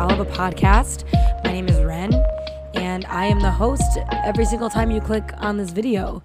[0.00, 1.04] I'll have a podcast.
[1.44, 2.14] My name is Ren,
[2.72, 6.22] and I am the host every single time you click on this video.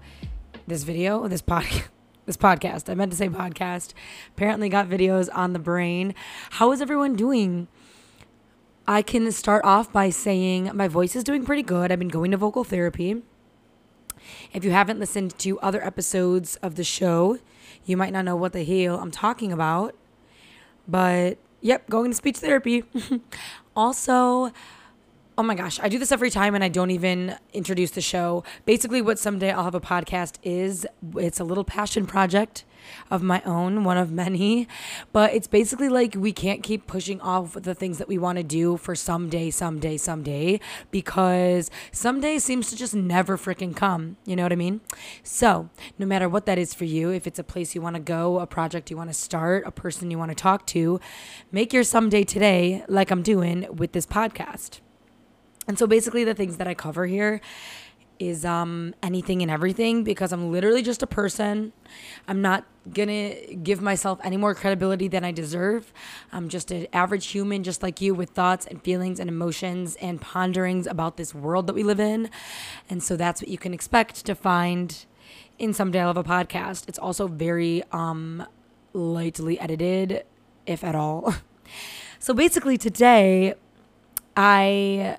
[0.66, 1.88] This video, this podcast.
[2.24, 2.90] This podcast.
[2.90, 3.92] I meant to say podcast.
[4.30, 6.14] Apparently, got videos on the brain.
[6.52, 7.68] How is everyone doing?
[8.88, 11.92] I can start off by saying my voice is doing pretty good.
[11.92, 13.22] I've been going to vocal therapy.
[14.54, 17.38] If you haven't listened to other episodes of the show,
[17.84, 19.94] you might not know what the hell I'm talking about.
[20.88, 22.84] But yep, going to speech therapy.
[23.76, 24.52] also,
[25.36, 28.44] oh my gosh, I do this every time and I don't even introduce the show.
[28.64, 32.64] Basically, what someday I'll have a podcast is it's a little passion project
[33.10, 34.68] of my own, one of many.
[35.12, 38.44] But it's basically like we can't keep pushing off the things that we want to
[38.44, 40.60] do for someday, someday, someday,
[40.90, 44.16] because someday seems to just never freaking come.
[44.24, 44.80] You know what I mean?
[45.22, 48.02] So, no matter what that is for you, if it's a place you want to
[48.02, 51.00] go, a project you want to start, a person you want to talk to,
[51.52, 54.80] make your someday today, like I'm doing with this podcast.
[55.68, 57.40] And so basically the things that I cover here
[58.18, 61.72] is um anything and everything because I'm literally just a person.
[62.28, 62.64] I'm not
[63.08, 65.92] to give myself any more credibility than I deserve.
[66.32, 70.20] I'm just an average human just like you with thoughts and feelings and emotions and
[70.20, 72.30] ponderings about this world that we live in.
[72.88, 75.04] And so that's what you can expect to find
[75.58, 76.88] in Someday I'll have a podcast.
[76.88, 78.46] It's also very um
[78.92, 80.24] lightly edited
[80.66, 81.34] if at all.
[82.18, 83.54] so basically today
[84.36, 85.18] I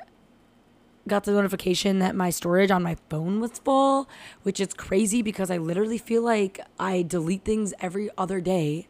[1.08, 4.10] got the notification that my storage on my phone was full,
[4.44, 8.88] which is crazy because I literally feel like I delete things every other day.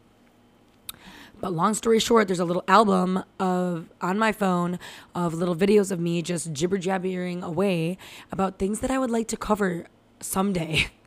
[1.40, 4.78] But long story short, there's a little album of on my phone
[5.14, 7.96] of little videos of me just jibber jabbering away
[8.32, 9.86] about things that I would like to cover
[10.20, 10.86] someday.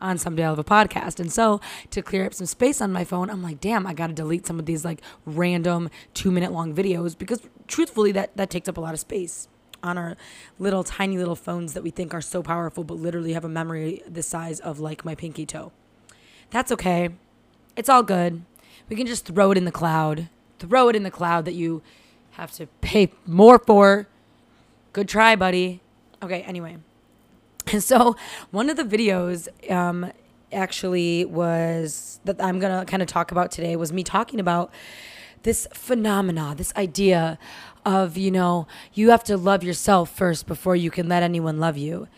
[0.00, 1.20] on someday I'll have a podcast.
[1.20, 1.60] And so
[1.90, 4.58] to clear up some space on my phone, I'm like, damn, I gotta delete some
[4.58, 8.80] of these like random two minute long videos because truthfully that that takes up a
[8.80, 9.48] lot of space
[9.82, 10.16] on our
[10.58, 14.02] little tiny little phones that we think are so powerful, but literally have a memory
[14.08, 15.72] the size of like my pinky toe.
[16.50, 17.10] That's okay.
[17.76, 18.42] It's all good.
[18.88, 20.28] We can just throw it in the cloud.
[20.58, 21.82] Throw it in the cloud that you
[22.32, 24.08] have to pay more for.
[24.92, 25.80] Good try, buddy.
[26.22, 26.78] Okay, anyway.
[27.72, 28.16] And so
[28.50, 30.12] one of the videos um,
[30.52, 34.72] actually was that I'm going to kind of talk about today was me talking about
[35.42, 37.38] this phenomena, this idea
[37.84, 41.76] of, you know, you have to love yourself first before you can let anyone love
[41.76, 42.08] you.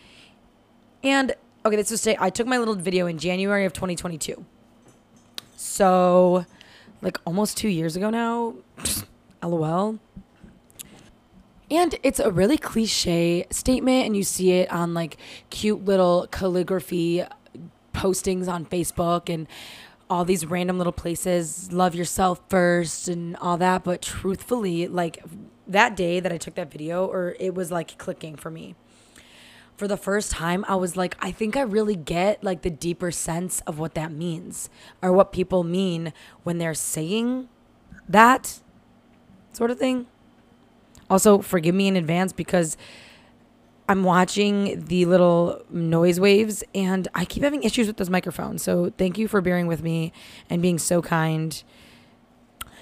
[1.02, 1.34] And
[1.64, 4.44] okay, let's just say I took my little video in January of 2022.
[5.56, 6.46] So,
[7.00, 8.54] like almost two years ago now.
[9.42, 9.98] LOL.
[11.70, 15.16] And it's a really cliche statement, and you see it on like
[15.48, 17.24] cute little calligraphy
[17.94, 19.46] postings on Facebook and
[20.12, 21.72] all these random little places.
[21.72, 23.82] Love yourself first and all that.
[23.82, 25.24] But truthfully, like
[25.66, 28.74] that day that I took that video, or it was like clicking for me.
[29.76, 33.10] For the first time, I was like, I think I really get like the deeper
[33.10, 34.68] sense of what that means
[35.00, 36.12] or what people mean
[36.42, 37.48] when they're saying
[38.08, 38.60] that
[39.52, 40.06] sort of thing.
[41.08, 42.76] Also, forgive me in advance because
[43.88, 48.58] I'm watching the little noise waves and I keep having issues with this microphone.
[48.58, 50.12] So, thank you for bearing with me
[50.48, 51.62] and being so kind.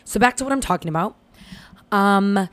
[0.05, 1.17] So, back to what I'm talking about.
[1.91, 2.49] Um,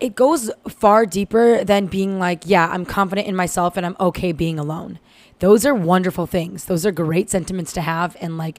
[0.00, 4.32] it goes far deeper than being like, yeah, I'm confident in myself and I'm okay
[4.32, 4.98] being alone.
[5.40, 6.64] Those are wonderful things.
[6.64, 8.58] Those are great sentiments to have and like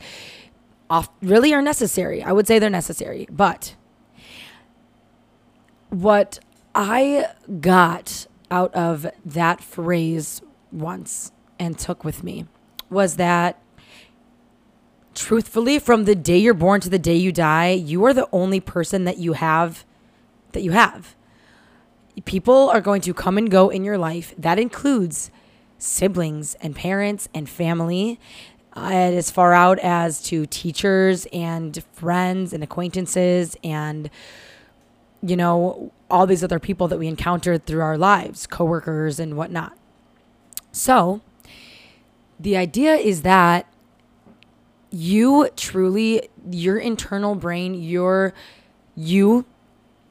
[0.89, 2.21] off really are necessary.
[2.21, 3.27] I would say they're necessary.
[3.31, 3.75] But
[5.89, 6.39] what
[6.73, 7.27] I
[7.59, 12.45] got out of that phrase once and took with me
[12.89, 13.61] was that
[15.13, 18.59] truthfully from the day you're born to the day you die, you are the only
[18.59, 19.85] person that you have
[20.53, 21.15] that you have
[22.25, 24.33] people are going to come and go in your life.
[24.37, 25.31] That includes
[25.77, 28.19] siblings and parents and family.
[28.73, 34.09] Uh, as far out as to teachers and friends and acquaintances and
[35.21, 39.77] you know all these other people that we encountered through our lives coworkers and whatnot
[40.71, 41.21] so
[42.39, 43.67] the idea is that
[44.89, 48.33] you truly your internal brain your
[48.95, 49.45] you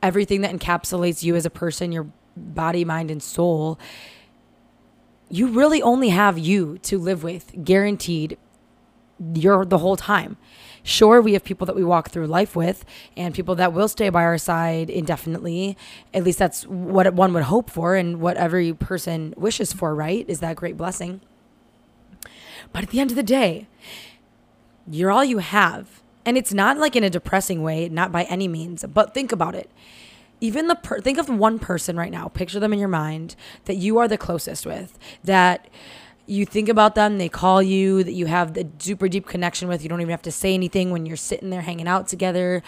[0.02, 2.06] everything that encapsulates you as a person, your
[2.36, 3.78] body, mind, and soul,
[5.28, 8.36] you really only have you to live with, guaranteed.
[9.34, 10.36] You're the whole time.
[10.82, 12.84] Sure, we have people that we walk through life with
[13.16, 15.76] and people that will stay by our side indefinitely.
[16.14, 20.24] At least that's what one would hope for and what every person wishes for, right?
[20.28, 21.20] Is that great blessing.
[22.72, 23.66] But at the end of the day,
[24.90, 26.02] you're all you have.
[26.24, 29.54] And it's not like in a depressing way, not by any means, but think about
[29.54, 29.70] it.
[30.40, 33.36] even the per- think of one person right now picture them in your mind
[33.66, 35.68] that you are the closest with that
[36.30, 39.82] you think about them they call you that you have the super deep connection with
[39.82, 42.62] you don't even have to say anything when you're sitting there hanging out together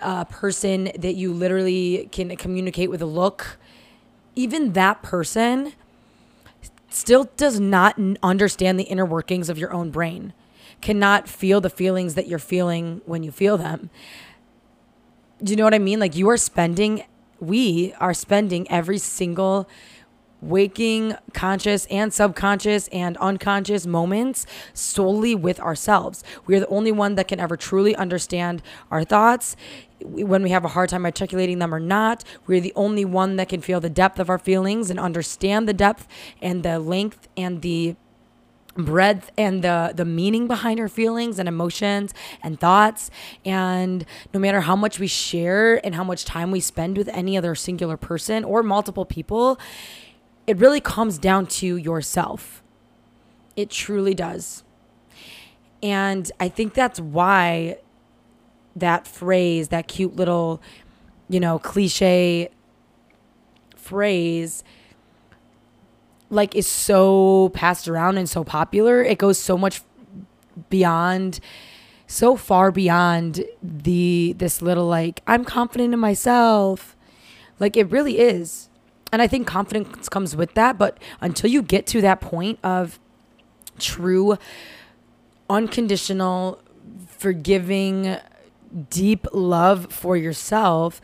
[0.00, 3.58] a person that you literally can communicate with a look
[4.34, 5.72] even that person
[6.88, 10.32] still does not understand the inner workings of your own brain
[10.80, 13.90] cannot feel the feelings that you're feeling when you feel them
[15.42, 16.00] do you know what I mean?
[16.00, 17.04] Like you are spending,
[17.40, 19.68] we are spending every single
[20.46, 26.22] waking, conscious, and subconscious and unconscious moments solely with ourselves.
[26.46, 29.56] We are the only one that can ever truly understand our thoughts
[30.00, 32.22] when we have a hard time articulating them or not.
[32.46, 35.72] We're the only one that can feel the depth of our feelings and understand the
[35.72, 36.06] depth
[36.40, 37.96] and the length and the
[38.76, 42.12] breadth and the the meaning behind our feelings and emotions
[42.42, 43.10] and thoughts
[43.44, 44.04] and
[44.34, 47.54] no matter how much we share and how much time we spend with any other
[47.54, 49.58] singular person or multiple people
[50.46, 52.62] it really comes down to yourself
[53.56, 54.62] it truly does
[55.82, 57.76] and i think that's why
[58.74, 60.60] that phrase that cute little
[61.28, 62.50] you know cliche
[63.74, 64.62] phrase
[66.30, 69.02] like is so passed around and so popular.
[69.02, 69.82] It goes so much
[70.70, 71.40] beyond
[72.08, 76.96] so far beyond the this little like I'm confident in myself.
[77.58, 78.68] Like it really is.
[79.12, 82.98] And I think confidence comes with that, but until you get to that point of
[83.78, 84.36] true
[85.48, 86.60] unconditional
[87.06, 88.16] forgiving
[88.90, 91.00] deep love for yourself,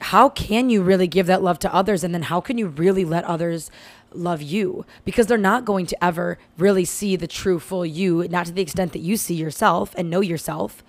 [0.00, 3.04] how can you really give that love to others and then how can you really
[3.04, 3.70] let others
[4.12, 8.46] love you because they're not going to ever really see the true full you, not
[8.46, 10.82] to the extent that you see yourself and know yourself.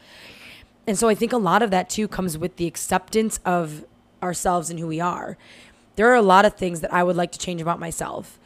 [0.87, 3.85] And so I think a lot of that too comes with the acceptance of
[4.23, 5.37] ourselves and who we are.
[5.99, 8.39] There are a lot of things that I would like to change about myself.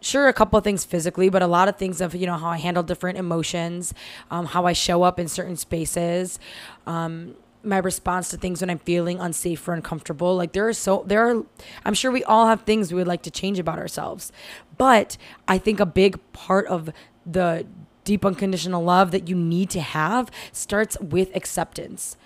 [0.00, 2.48] Sure, a couple of things physically, but a lot of things of you know how
[2.48, 3.94] I handle different emotions,
[4.32, 6.40] um, how I show up in certain spaces,
[6.88, 10.34] um, my response to things when I'm feeling unsafe or uncomfortable.
[10.34, 11.44] Like there are so there are
[11.84, 14.32] I'm sure we all have things we would like to change about ourselves.
[14.76, 15.16] But
[15.46, 16.90] I think a big part of
[17.24, 17.64] the
[18.02, 22.16] deep unconditional love that you need to have starts with acceptance.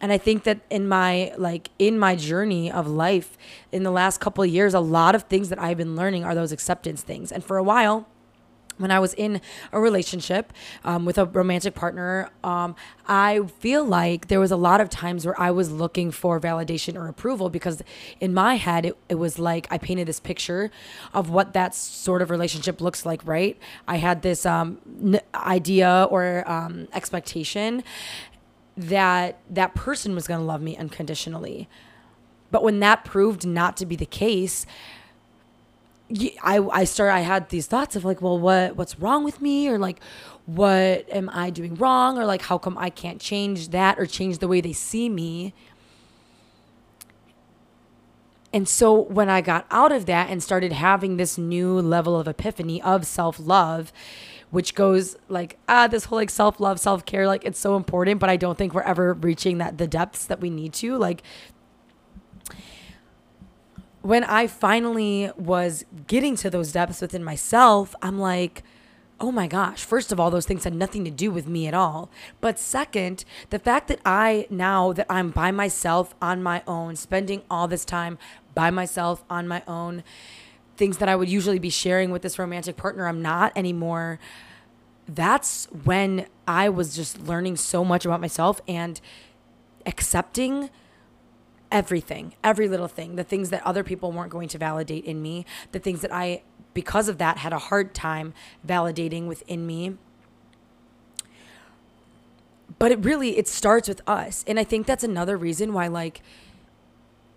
[0.00, 3.36] And I think that in my like in my journey of life
[3.72, 6.34] in the last couple of years a lot of things that I've been learning are
[6.34, 7.32] those acceptance things.
[7.32, 8.06] And for a while
[8.78, 9.40] when I was in
[9.72, 10.52] a relationship
[10.84, 12.74] um, with a romantic partner, um,
[13.06, 16.96] I feel like there was a lot of times where I was looking for validation
[16.96, 17.82] or approval because
[18.20, 20.70] in my head, it, it was like I painted this picture
[21.12, 23.58] of what that sort of relationship looks like, right?
[23.86, 27.82] I had this um, n- idea or um, expectation
[28.78, 31.68] that that person was going to love me unconditionally.
[32.50, 34.64] But when that proved not to be the case,
[36.42, 39.68] I I started I had these thoughts of like, well, what what's wrong with me
[39.68, 40.00] or like
[40.46, 44.38] what am I doing wrong or like how come I can't change that or change
[44.38, 45.52] the way they see me?
[48.50, 52.26] And so when I got out of that and started having this new level of
[52.26, 53.92] epiphany of self-love,
[54.50, 58.36] which goes like ah this whole like self-love, self-care like it's so important, but I
[58.36, 60.96] don't think we're ever reaching that the depths that we need to.
[60.96, 61.22] Like
[64.02, 68.62] when I finally was getting to those depths within myself, I'm like,
[69.20, 71.74] oh my gosh, first of all, those things had nothing to do with me at
[71.74, 72.08] all.
[72.40, 77.42] But second, the fact that I now that I'm by myself on my own, spending
[77.50, 78.16] all this time
[78.54, 80.04] by myself on my own,
[80.78, 84.18] things that I would usually be sharing with this romantic partner, I'm not anymore.
[85.06, 89.00] That's when I was just learning so much about myself and
[89.84, 90.70] accepting
[91.70, 95.44] everything, every little thing, the things that other people weren't going to validate in me,
[95.72, 96.42] the things that I,
[96.74, 98.32] because of that, had a hard time
[98.66, 99.96] validating within me.
[102.78, 104.44] But it really, it starts with us.
[104.46, 106.22] And I think that's another reason why, like,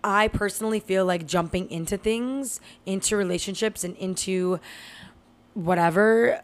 [0.04, 4.58] I personally feel like jumping into things, into relationships, and into
[5.54, 6.42] whatever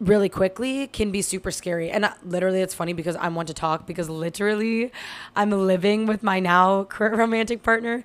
[0.00, 1.90] really quickly can be super scary.
[1.90, 4.90] And literally, it's funny because I'm one to talk because literally,
[5.36, 8.02] I'm living with my now current romantic partner.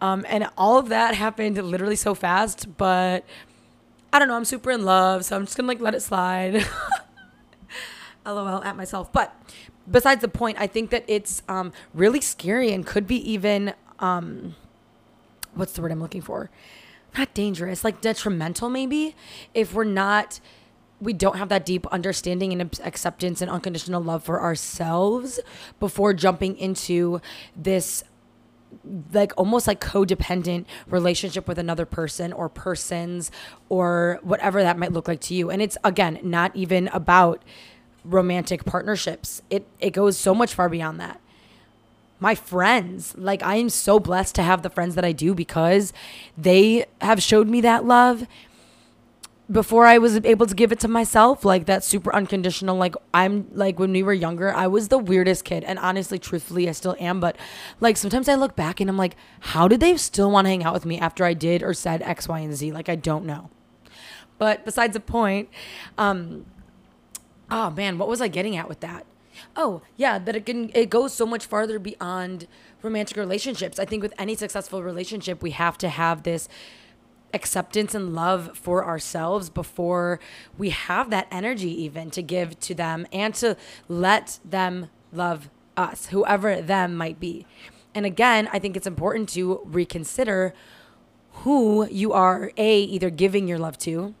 [0.00, 2.76] Um, and all of that happened literally so fast.
[2.76, 3.24] But
[4.12, 5.24] I don't know, I'm super in love.
[5.24, 6.66] So I'm just gonna like let it slide.
[8.26, 9.12] LOL at myself.
[9.12, 9.34] But
[9.90, 14.54] besides the point, I think that it's um, really scary and could be even, um,
[15.54, 16.50] what's the word I'm looking for?
[17.16, 19.14] Not dangerous, like detrimental maybe,
[19.54, 20.40] if we're not
[21.00, 25.38] we don't have that deep understanding and acceptance and unconditional love for ourselves
[25.78, 27.20] before jumping into
[27.54, 28.02] this
[29.12, 33.30] like almost like codependent relationship with another person or persons
[33.68, 37.42] or whatever that might look like to you and it's again not even about
[38.08, 41.20] romantic partnerships it it goes so much far beyond that
[42.20, 45.92] my friends like i am so blessed to have the friends that i do because
[46.36, 48.26] they have showed me that love
[49.50, 53.46] before I was able to give it to myself, like that super unconditional, like I'm
[53.52, 55.62] like when we were younger, I was the weirdest kid.
[55.62, 57.20] And honestly, truthfully, I still am.
[57.20, 57.36] But
[57.80, 60.64] like sometimes I look back and I'm like, how did they still want to hang
[60.64, 62.72] out with me after I did or said X, Y, and Z?
[62.72, 63.50] Like, I don't know.
[64.38, 65.48] But besides the point,
[65.96, 66.44] um,
[67.50, 69.06] oh man, what was I getting at with that?
[69.54, 72.46] Oh, yeah, that it can, it goes so much farther beyond
[72.82, 73.78] romantic relationships.
[73.78, 76.48] I think with any successful relationship, we have to have this
[77.34, 80.18] acceptance and love for ourselves before
[80.56, 83.56] we have that energy even to give to them and to
[83.88, 87.46] let them love us, whoever them might be.
[87.94, 90.54] And again, I think it's important to reconsider
[91.42, 94.14] who you are A, either giving your love to,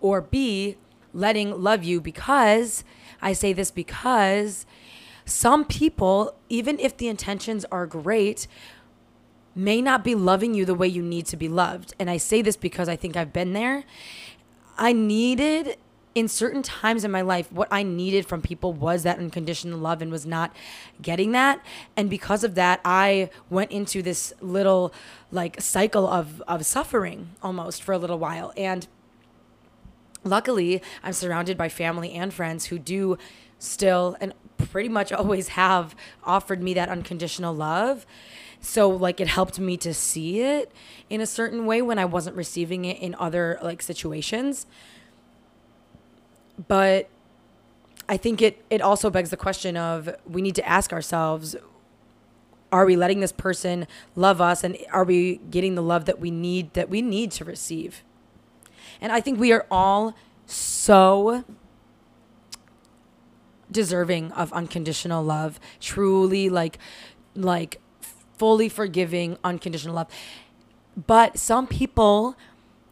[0.00, 0.76] or B,
[1.16, 2.84] letting love you because
[3.20, 4.66] I say this because
[5.24, 8.46] some people, even if the intentions are great,
[9.54, 11.94] may not be loving you the way you need to be loved.
[11.98, 13.84] And I say this because I think I've been there.
[14.76, 15.78] I needed
[16.16, 20.00] in certain times in my life, what I needed from people was that unconditional love
[20.00, 20.50] and was not
[21.02, 21.62] getting that.
[21.94, 24.94] And because of that, I went into this little
[25.30, 28.54] like cycle of, of suffering almost for a little while.
[28.56, 28.88] And
[30.26, 33.16] luckily, I'm surrounded by family and friends who do
[33.58, 38.06] still and pretty much always have offered me that unconditional love.
[38.60, 40.72] So like it helped me to see it
[41.08, 44.66] in a certain way when I wasn't receiving it in other like situations.
[46.68, 47.08] But
[48.08, 51.56] I think it it also begs the question of we need to ask ourselves
[52.72, 56.30] are we letting this person love us and are we getting the love that we
[56.30, 58.02] need that we need to receive?
[59.00, 60.14] And I think we are all
[60.46, 61.44] so
[63.70, 66.78] deserving of unconditional love, truly like
[67.34, 67.80] like
[68.38, 70.08] fully forgiving, unconditional love.
[71.06, 72.36] But some people,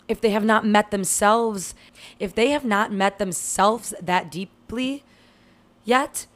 [0.09, 1.75] if they have not met themselves,
[2.19, 5.05] if they have not met themselves that deeply
[5.85, 6.27] yet,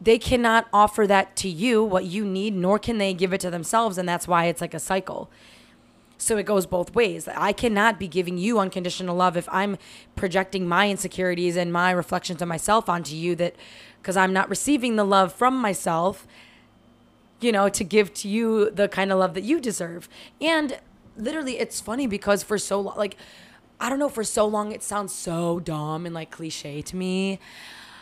[0.00, 3.50] they cannot offer that to you, what you need, nor can they give it to
[3.50, 3.98] themselves.
[3.98, 5.28] And that's why it's like a cycle.
[6.18, 7.28] So it goes both ways.
[7.28, 9.78] I cannot be giving you unconditional love if I'm
[10.16, 13.54] projecting my insecurities and my reflections of myself onto you that
[14.02, 16.26] because I'm not receiving the love from myself
[17.40, 20.08] you know, to give to you the kind of love that you deserve.
[20.40, 20.78] And
[21.16, 23.16] literally, it's funny because for so long, like,
[23.80, 27.38] I don't know, for so long, it sounds so dumb and like cliche to me.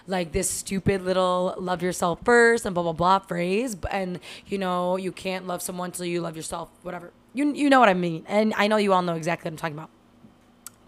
[0.06, 3.76] Like this stupid little love yourself first and blah, blah, blah phrase.
[3.90, 7.12] And, you know, you can't love someone till you love yourself, whatever.
[7.36, 8.24] You, you know what I mean.
[8.26, 9.90] And I know you all know exactly what I'm talking about.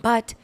[0.00, 0.34] But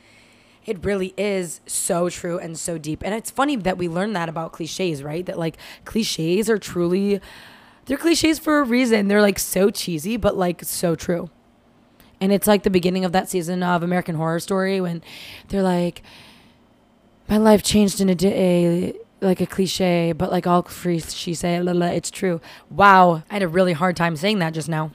[0.67, 3.03] it really is so true and so deep.
[3.05, 5.25] And it's funny that we learn that about cliches, right?
[5.25, 7.21] That like cliches are truly
[7.87, 9.09] they're cliches for a reason.
[9.09, 11.31] They're like so cheesy, but like so true.
[12.21, 15.03] And it's like the beginning of that season of American Horror Story when
[15.49, 16.03] they're like,
[17.29, 21.57] my life changed in a day, like a cliche, but like all free she say,
[21.57, 22.41] it's true.
[22.71, 24.93] Wow, I had a really hard time saying that just now.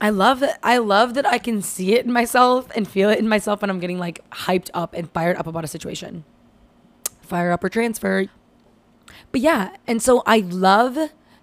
[0.00, 0.58] I love that.
[0.62, 3.70] I love that I can see it in myself and feel it in myself when
[3.70, 6.24] I'm getting like hyped up and fired up about a situation.
[7.20, 8.26] Fire up or transfer.
[9.30, 10.98] But yeah, and so I love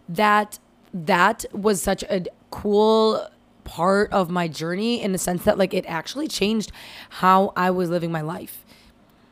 [0.09, 0.59] that
[0.93, 3.29] that was such a cool
[3.63, 6.71] part of my journey in the sense that like it actually changed
[7.09, 8.65] how I was living my life.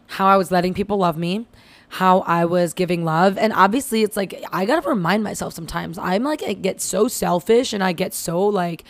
[0.08, 1.48] How I was letting people love me,
[1.96, 3.38] how I was giving love.
[3.38, 5.98] And obviously it's like I got to remind myself sometimes.
[5.98, 8.84] I'm like I get so selfish and I get so like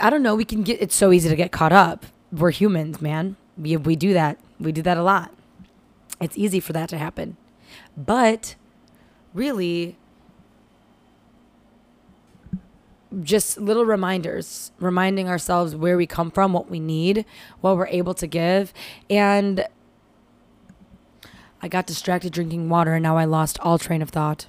[0.00, 2.04] I don't know, we can get it's so easy to get caught up.
[2.32, 3.36] We're humans, man.
[3.56, 4.40] We we do that.
[4.58, 5.32] We do that a lot.
[6.20, 7.36] It's easy for that to happen.
[7.96, 8.56] But
[9.32, 9.96] really,
[13.22, 17.24] just little reminders, reminding ourselves where we come from, what we need,
[17.60, 18.74] what we're able to give.
[19.08, 19.64] And
[21.62, 24.46] I got distracted drinking water and now I lost all train of thought.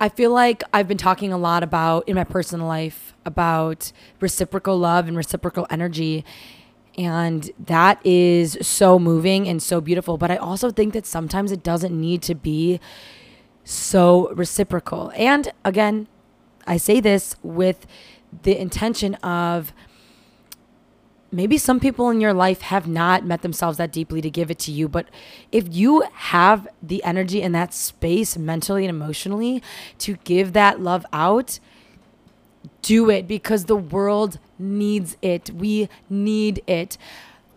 [0.00, 4.78] I feel like I've been talking a lot about in my personal life about reciprocal
[4.78, 6.24] love and reciprocal energy.
[6.96, 10.16] And that is so moving and so beautiful.
[10.16, 12.80] But I also think that sometimes it doesn't need to be
[13.62, 15.12] so reciprocal.
[15.14, 16.08] And again,
[16.66, 17.86] I say this with
[18.42, 19.74] the intention of
[21.32, 24.58] maybe some people in your life have not met themselves that deeply to give it
[24.60, 24.88] to you.
[24.88, 25.06] But
[25.52, 29.62] if you have the energy and that space mentally and emotionally
[29.98, 31.58] to give that love out,
[32.82, 35.50] do it because the world needs it.
[35.50, 36.96] We need it.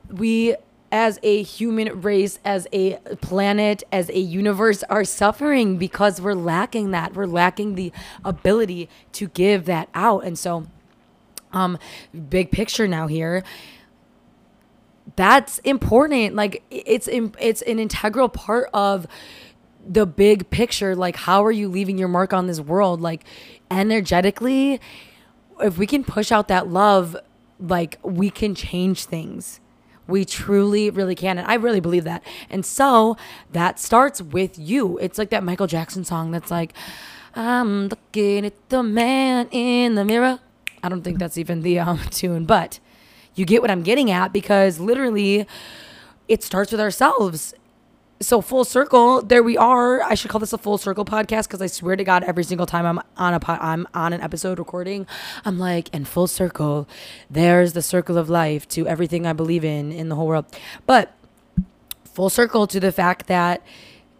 [0.09, 0.55] We,
[0.91, 6.91] as a human race, as a planet, as a universe, are suffering because we're lacking
[6.91, 7.15] that.
[7.15, 7.91] We're lacking the
[8.23, 10.23] ability to give that out.
[10.23, 10.67] And so,
[11.53, 11.77] um,
[12.29, 13.43] big picture now here.
[15.15, 16.35] That's important.
[16.35, 19.07] Like it's it's an integral part of
[19.85, 20.95] the big picture.
[20.95, 23.01] Like how are you leaving your mark on this world?
[23.01, 23.23] Like
[23.69, 24.79] energetically
[25.61, 27.15] if we can push out that love
[27.59, 29.59] like we can change things.
[30.07, 32.23] We truly really can and i really believe that.
[32.49, 33.17] And so
[33.51, 34.97] that starts with you.
[34.99, 36.73] It's like that michael jackson song that's like
[37.35, 40.39] i'm looking at the man in the mirror
[40.83, 42.79] i don't think that's even the um, tune but
[43.35, 45.47] you get what i'm getting at because literally
[46.27, 47.53] it starts with ourselves
[48.23, 50.01] so full circle, there we are.
[50.01, 52.65] I should call this a full circle podcast because I swear to God, every single
[52.65, 55.05] time I'm on a po- I'm on an episode recording,
[55.45, 56.87] I'm like, in full circle,
[57.29, 60.45] there's the circle of life to everything I believe in in the whole world.
[60.85, 61.15] But
[62.05, 63.61] full circle to the fact that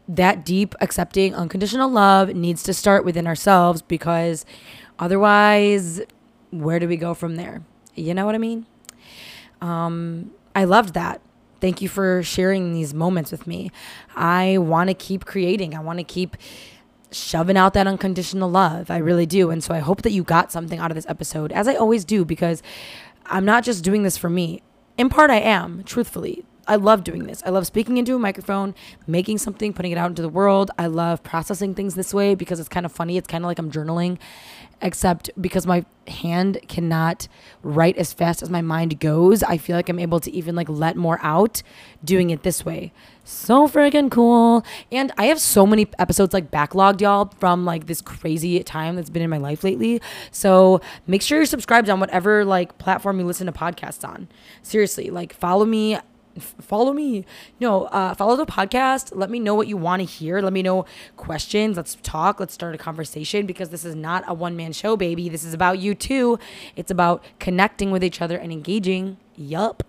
[0.07, 4.45] that deep, accepting, unconditional love needs to start within ourselves because
[4.99, 6.01] otherwise,
[6.61, 7.63] where do we go from there?
[7.95, 8.65] You know what I mean?
[9.61, 11.21] Um, I loved that
[11.63, 13.71] Thank you for sharing these moments with me.
[14.17, 15.73] I want to keep creating.
[15.73, 16.35] I want to keep
[17.09, 18.91] shoving out that unconditional love.
[18.91, 19.49] I really do.
[19.49, 22.03] And so I hope that you got something out of this episode, as I always
[22.03, 22.61] do, because
[23.27, 24.61] I'm not just doing this for me.
[24.97, 26.43] In part, I am, truthfully.
[26.67, 27.41] I love doing this.
[27.45, 28.75] I love speaking into a microphone,
[29.07, 30.69] making something, putting it out into the world.
[30.77, 33.15] I love processing things this way because it's kind of funny.
[33.15, 34.17] It's kind of like I'm journaling
[34.81, 37.27] except because my hand cannot
[37.61, 40.69] write as fast as my mind goes, I feel like I'm able to even like
[40.69, 41.63] let more out
[42.03, 42.91] doing it this way.
[43.23, 44.65] So freaking cool.
[44.91, 49.09] And I have so many episodes like backlogged, y'all, from like this crazy time that's
[49.09, 50.01] been in my life lately.
[50.31, 54.27] So make sure you're subscribed on whatever like platform you listen to podcasts on.
[54.61, 55.97] Seriously, like follow me
[56.39, 57.25] follow me.
[57.59, 59.11] No, uh, follow the podcast.
[59.15, 60.41] Let me know what you want to hear.
[60.41, 61.77] Let me know questions.
[61.77, 62.39] Let's talk.
[62.39, 65.29] Let's start a conversation because this is not a one man show, baby.
[65.29, 66.39] This is about you too.
[66.75, 69.17] It's about connecting with each other and engaging.
[69.35, 69.83] Yup.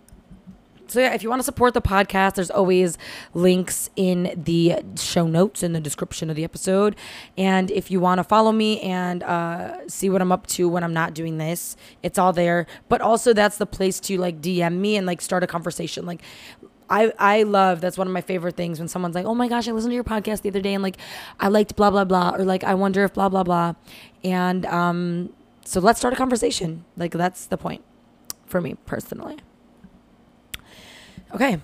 [0.87, 2.99] So yeah, if you want to support the podcast, there's always
[3.33, 6.94] links in the show notes in the description of the episode.
[7.38, 10.85] And if you want to follow me and uh, see what I'm up to when
[10.85, 12.66] I'm not doing this, it's all there.
[12.88, 16.05] But also that's the place to like DM me and like start a conversation.
[16.05, 16.23] Like
[16.90, 19.66] I, I love that's one of my favorite things when someone's like, oh my gosh,
[19.66, 20.99] I listened to your podcast the other day and like
[21.40, 23.75] I liked blah blah blah or like I wonder if blah blah blah,
[24.23, 25.33] and um,
[25.64, 26.85] so let's start a conversation.
[26.97, 27.83] Like that's the point
[28.47, 29.38] for me personally.
[31.35, 31.61] Okay.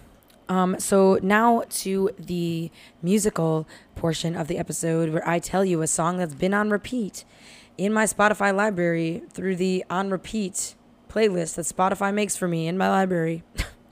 [0.48, 5.86] Um, so now to the musical portion of the episode where I tell you a
[5.86, 7.24] song that's been on repeat
[7.78, 10.74] in my Spotify library through the on repeat
[11.08, 13.44] playlist that Spotify makes for me in my library.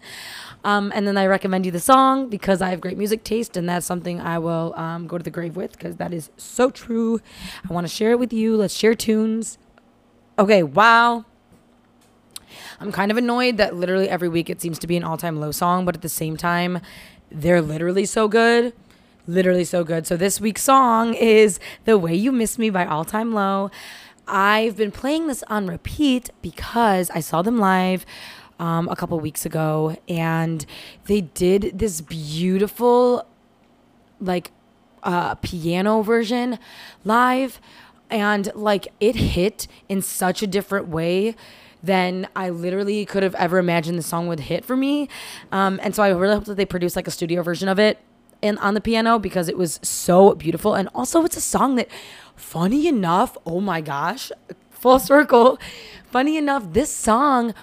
[0.64, 3.68] um, and then I recommend you the song because I have great music taste, and
[3.68, 7.20] that's something I will um, go to the grave with because that is so true.
[7.70, 8.56] I want to share it with you.
[8.56, 9.58] Let's share tunes.
[10.40, 11.24] Okay, wow.
[12.80, 15.40] I'm kind of annoyed that literally every week it seems to be an all time
[15.40, 16.80] low song, but at the same time,
[17.30, 18.72] they're literally so good.
[19.26, 20.06] Literally so good.
[20.06, 23.70] So this week's song is The Way You Miss Me by All Time Low.
[24.26, 28.06] I've been playing this on repeat because I saw them live
[28.58, 30.64] um, a couple weeks ago and
[31.06, 33.26] they did this beautiful,
[34.20, 34.50] like,
[35.02, 36.58] uh, piano version
[37.04, 37.60] live.
[38.10, 41.36] And like it hit in such a different way
[41.82, 45.08] than I literally could have ever imagined the song would hit for me.
[45.52, 47.98] Um, and so I really hope that they produce like a studio version of it
[48.42, 50.74] in on the piano because it was so beautiful.
[50.74, 51.88] And also, it's a song that,
[52.36, 54.30] funny enough, oh my gosh,
[54.70, 55.58] full circle.
[56.10, 57.54] Funny enough, this song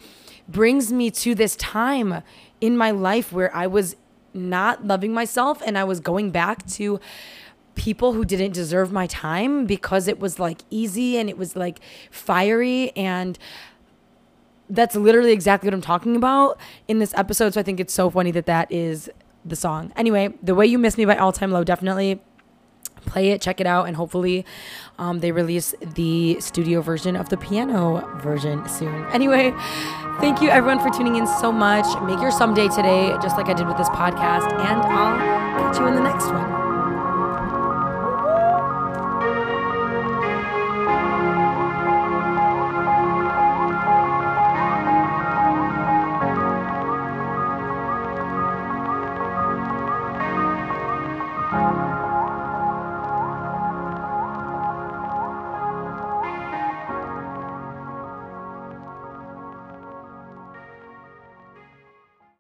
[0.48, 2.22] brings me to this time
[2.62, 3.96] in my life where I was
[4.34, 7.00] not loving myself and I was going back to
[7.76, 11.80] people who didn't deserve my time because it was like easy and it was like
[12.10, 13.38] fiery and
[14.70, 17.54] that's literally exactly what I'm talking about in this episode.
[17.54, 19.10] So I think it's so funny that that is
[19.44, 19.92] the song.
[19.96, 22.20] Anyway, The Way You Miss Me by All Time Low, definitely
[23.06, 24.46] play it, check it out, and hopefully
[24.98, 29.06] um, they release the studio version of the piano version soon.
[29.12, 29.54] Anyway,
[30.20, 31.86] thank you everyone for tuning in so much.
[32.02, 35.18] Make your someday today, just like I did with this podcast, and I'll
[35.60, 36.65] catch you in the next one.